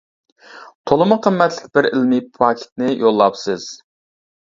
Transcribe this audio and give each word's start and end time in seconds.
تولىمۇ 0.91 1.17
قىممەتلىك 1.27 1.69
بىر 1.77 1.87
ئىلمى 1.89 2.21
پاكىتنى 2.39 2.89
يوللاپسىز. 3.03 3.67